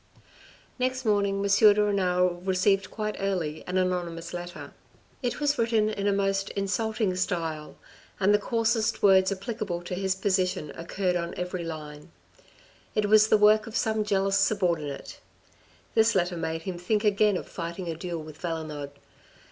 Next 0.79 1.05
morning, 1.05 1.45
M. 1.45 1.45
de 1.47 1.83
Renal 1.83 2.41
received 2.43 2.89
quite 2.89 3.17
early 3.19 3.63
an 3.67 3.75
anony 3.77 4.09
mous 4.11 4.33
letter. 4.33 4.73
It 5.21 5.39
was 5.39 5.59
written 5.59 5.91
in 5.91 6.07
a 6.07 6.11
most 6.11 6.49
insulting 6.57 7.15
style, 7.15 7.77
and 8.19 8.33
the 8.33 8.39
coarsest 8.39 9.03
words 9.03 9.31
applicable 9.31 9.83
to 9.83 9.93
his 9.93 10.15
position 10.15 10.71
occurred 10.75 11.15
on 11.15 11.35
every 11.37 11.63
line. 11.63 12.11
It 12.95 13.05
was 13.09 13.27
the 13.27 13.37
work 13.37 13.67
of 13.67 13.75
some 13.77 14.03
jealous 14.03 14.39
subordinate. 14.39 15.19
This 15.93 16.15
letter 16.15 16.35
made 16.35 16.63
him 16.63 16.79
think 16.79 17.03
again 17.03 17.37
of 17.37 17.47
fighting 17.47 17.87
a 17.87 17.93
duel 17.95 18.23
with 18.23 18.39
Valenod. 18.41 18.89